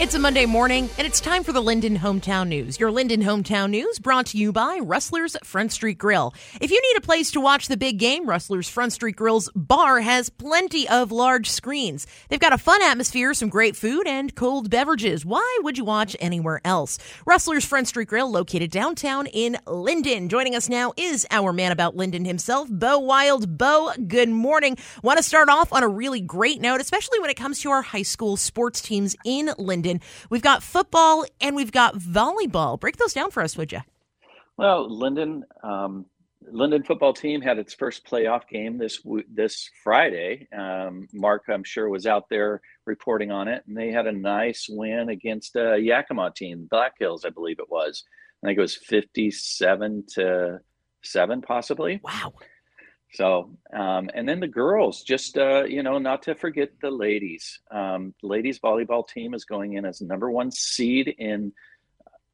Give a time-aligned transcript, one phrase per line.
[0.00, 2.78] It's a Monday morning, and it's time for the Lynden Hometown News.
[2.78, 6.32] Your Lynden Hometown News brought to you by Rustler's Front Street Grill.
[6.60, 10.00] If you need a place to watch the big game, Rustler's Front Street Grill's bar
[10.00, 12.06] has plenty of large screens.
[12.28, 15.26] They've got a fun atmosphere, some great food, and cold beverages.
[15.26, 16.98] Why would you watch anywhere else?
[17.26, 20.28] Rustler's Front Street Grill, located downtown in Lynden.
[20.28, 23.58] Joining us now is our man about Lynden himself, Bo Wild.
[23.58, 24.76] Bo, good morning.
[25.02, 27.82] Want to start off on a really great note, especially when it comes to our
[27.82, 29.50] high school sports teams in
[29.88, 30.02] Lynden.
[30.30, 32.78] We've got football and we've got volleyball.
[32.78, 33.80] Break those down for us, would you?
[34.56, 36.06] Well, Lynden, um,
[36.52, 39.00] Lynden football team had its first playoff game this
[39.32, 40.48] this Friday.
[40.56, 44.66] Um, Mark, I'm sure, was out there reporting on it, and they had a nice
[44.68, 48.04] win against a Yakima team, Black Hills, I believe it was.
[48.42, 50.60] I think it was 57 to
[51.02, 52.00] seven, possibly.
[52.02, 52.32] Wow.
[53.12, 57.60] So, um, and then the girls, just, uh, you know, not to forget the ladies.
[57.70, 61.52] Um, ladies volleyball team is going in as number one seed in,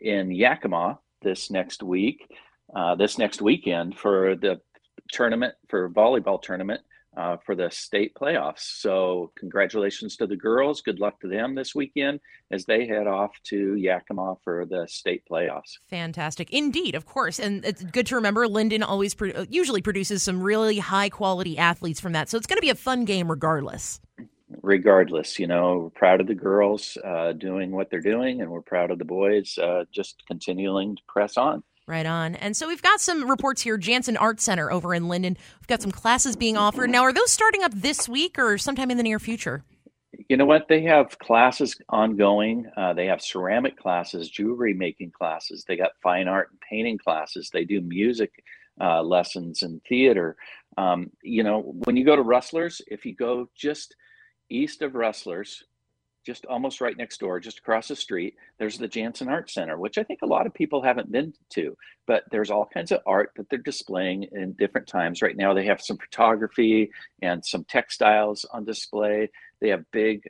[0.00, 2.30] in Yakima this next week,
[2.74, 4.60] uh, this next weekend for the
[5.10, 6.82] tournament, for volleyball tournament
[7.16, 8.60] uh, for the state playoffs.
[8.80, 10.80] So, congratulations to the girls.
[10.82, 15.22] Good luck to them this weekend as they head off to Yakima for the state
[15.30, 15.78] playoffs.
[15.88, 17.38] Fantastic, indeed, of course.
[17.38, 18.46] And it's good to remember.
[18.46, 22.46] Lynden always pro- uh, usually produces some really high quality athletes from that, so it's
[22.46, 24.00] going to be a fun game regardless.
[24.62, 28.62] Regardless, you know, we're proud of the girls uh, doing what they're doing, and we're
[28.62, 31.62] proud of the boys uh, just continuing to press on.
[31.88, 32.34] Right on.
[32.34, 33.78] And so we've got some reports here.
[33.78, 35.38] Jansen Art Center over in Lynden.
[35.58, 36.90] We've got some classes being offered.
[36.90, 39.64] Now, are those starting up this week or sometime in the near future?
[40.28, 40.68] You know what?
[40.68, 42.70] They have classes ongoing.
[42.76, 45.64] Uh, they have ceramic classes, jewelry making classes.
[45.66, 47.48] They got fine art and painting classes.
[47.50, 48.44] They do music
[48.78, 50.36] uh, lessons and theater.
[50.76, 53.96] Um, you know, when you go to Rustlers, if you go just
[54.50, 55.64] east of Rustlers,
[56.28, 59.96] just almost right next door, just across the street, there's the Jansen Art Center, which
[59.96, 61.74] I think a lot of people haven't been to.
[62.06, 65.22] But there's all kinds of art that they're displaying in different times.
[65.22, 66.90] Right now, they have some photography
[67.22, 69.30] and some textiles on display.
[69.62, 70.28] They have big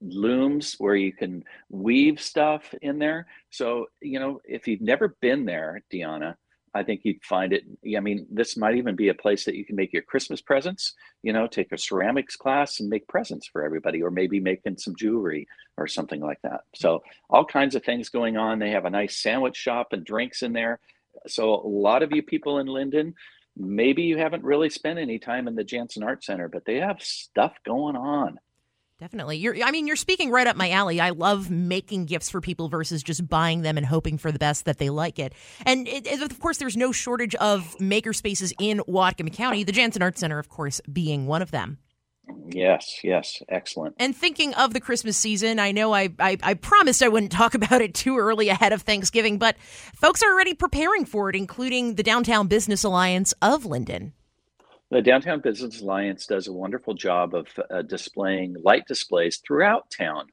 [0.00, 3.26] looms where you can weave stuff in there.
[3.50, 6.36] So, you know, if you've never been there, Deanna,
[6.78, 7.64] I think you'd find it.
[7.96, 10.94] I mean, this might even be a place that you can make your Christmas presents.
[11.22, 14.96] You know, take a ceramics class and make presents for everybody, or maybe making some
[14.96, 15.46] jewelry
[15.76, 16.60] or something like that.
[16.74, 18.58] So, all kinds of things going on.
[18.58, 20.80] They have a nice sandwich shop and drinks in there.
[21.26, 23.14] So, a lot of you people in Lynden,
[23.56, 27.02] maybe you haven't really spent any time in the Jansen Art Center, but they have
[27.02, 28.38] stuff going on.
[28.98, 29.36] Definitely.
[29.36, 31.00] You're I mean, you're speaking right up my alley.
[31.00, 34.64] I love making gifts for people versus just buying them and hoping for the best
[34.64, 35.34] that they like it.
[35.64, 39.70] And it, it, of course, there's no shortage of maker spaces in Whatcom County, the
[39.70, 41.78] Jansen Art Center, of course, being one of them.
[42.48, 43.94] Yes, yes, excellent.
[43.98, 47.54] And thinking of the Christmas season, I know I, I, I promised I wouldn't talk
[47.54, 49.56] about it too early ahead of Thanksgiving, but
[49.94, 54.12] folks are already preparing for it, including the Downtown Business Alliance of Lynden.
[54.90, 60.28] The Downtown Business Alliance does a wonderful job of uh, displaying light displays throughout town.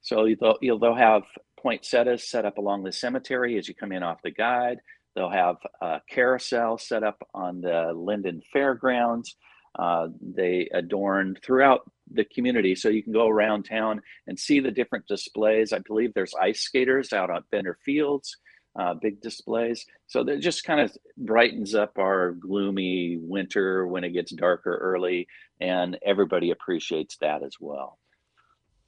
[0.00, 1.24] So they'll, they'll have
[1.60, 4.78] poinsettias set up along the cemetery as you come in off the guide.
[5.14, 9.36] They'll have a carousel set up on the Lynden Fairgrounds.
[9.78, 11.80] Uh, they adorn throughout
[12.10, 15.74] the community so you can go around town and see the different displays.
[15.74, 18.38] I believe there's ice skaters out on Bender Fields
[18.78, 19.84] uh, big displays.
[20.06, 25.26] So that just kind of brightens up our gloomy winter when it gets darker early,
[25.60, 27.98] and everybody appreciates that as well.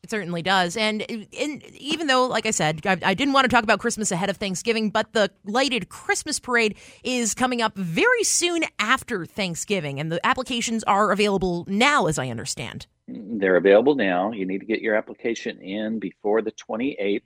[0.02, 0.78] It certainly does.
[0.78, 1.02] And,
[1.38, 4.30] and even though, like I said, I, I, didn't want to talk about Christmas ahead
[4.30, 10.10] of Thanksgiving, but the lighted Christmas parade is coming up very soon after Thanksgiving, and
[10.10, 12.86] the applications are available now, as I understand.
[13.08, 14.32] They're available now.
[14.32, 17.20] You need to get your application in before the 28th.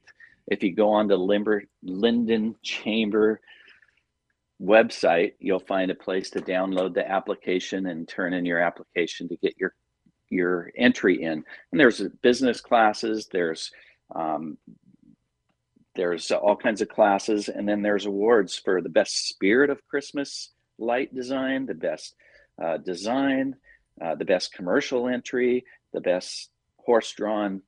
[0.47, 3.41] If you go on the Limber, Lynden Chamber
[4.62, 9.37] website, you'll find a place to download the application and turn in your application to
[9.37, 9.75] get your
[10.31, 11.44] your entry in.
[11.71, 13.71] And there's business classes, there's
[14.15, 14.59] um,
[15.95, 20.51] there's all kinds of classes, and then there's awards for the best spirit of Christmas
[20.78, 22.16] light design, the best
[22.63, 23.54] uh, design,
[24.03, 27.63] uh, the best commercial entry, the best horse-drawn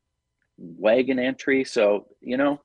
[0.59, 1.65] wagon entry.
[1.65, 2.61] So you know,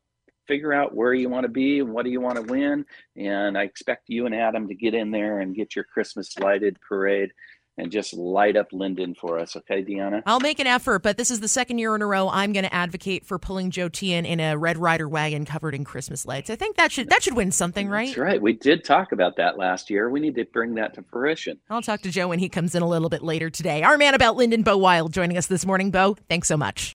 [0.51, 2.85] figure out where you want to be and what do you want to win.
[3.15, 6.77] And I expect you and Adam to get in there and get your Christmas lighted
[6.81, 7.31] parade
[7.77, 9.55] and just light up Lynden for us.
[9.55, 10.21] Okay, Deanna?
[10.25, 12.65] I'll make an effort, but this is the second year in a row I'm going
[12.65, 16.49] to advocate for pulling Joe Tian in a Red Rider wagon covered in Christmas lights.
[16.49, 18.07] I think that should that should win something, right?
[18.07, 18.41] That's right.
[18.41, 20.09] We did talk about that last year.
[20.09, 21.59] We need to bring that to fruition.
[21.69, 23.83] I'll talk to Joe when he comes in a little bit later today.
[23.83, 25.91] Our man about Lynden, Bo Wild, joining us this morning.
[25.91, 26.89] Bo, thanks so much.